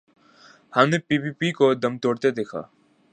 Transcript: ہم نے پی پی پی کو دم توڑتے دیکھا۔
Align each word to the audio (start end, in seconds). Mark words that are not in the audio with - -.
ہم 0.75 0.85
نے 0.89 0.97
پی 1.07 1.15
پی 1.23 1.31
پی 1.39 1.51
کو 1.57 1.73
دم 1.81 1.97
توڑتے 2.03 2.29
دیکھا۔ 2.31 2.61